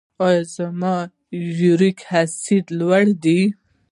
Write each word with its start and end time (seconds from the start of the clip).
ایا 0.25 0.43
زما 0.55 0.95
یوریک 1.59 1.99
اسید 2.19 2.65
لوړ 2.79 3.05
دی؟ 3.23 3.39